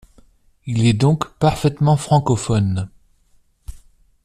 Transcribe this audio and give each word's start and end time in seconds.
Il 0.65 0.87
est 0.87 0.93
donc 0.95 1.31
parfaitement 1.37 1.95
francophone. 1.95 2.89